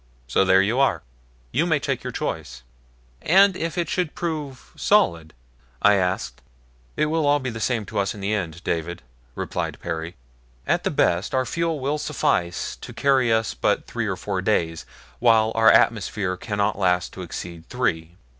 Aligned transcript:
So 0.27 0.43
there 0.43 0.63
you 0.63 0.79
are. 0.79 1.03
You 1.51 1.67
may 1.67 1.77
take 1.77 2.03
your 2.03 2.09
choice." 2.11 2.63
"And 3.21 3.55
if 3.55 3.77
it 3.77 3.87
should 3.87 4.15
prove 4.15 4.71
solid?" 4.75 5.31
I 5.79 5.93
asked. 5.93 6.41
"It 6.97 7.05
will 7.05 7.21
be 7.37 7.49
all 7.49 7.53
the 7.53 7.59
same 7.59 7.85
to 7.85 7.99
us 7.99 8.15
in 8.15 8.19
the 8.19 8.33
end, 8.33 8.63
David," 8.63 9.03
replied 9.35 9.79
Perry. 9.79 10.15
"At 10.65 10.83
the 10.83 10.89
best 10.89 11.35
our 11.35 11.45
fuel 11.45 11.79
will 11.79 11.99
suffice 11.99 12.75
to 12.77 12.93
carry 12.93 13.31
us 13.31 13.53
but 13.53 13.85
three 13.85 14.07
or 14.07 14.15
four 14.15 14.41
days, 14.41 14.87
while 15.19 15.51
our 15.53 15.69
atmosphere 15.69 16.35
cannot 16.35 16.79
last 16.79 17.13
to 17.13 17.21
exceed 17.21 17.69
three. 17.69 18.17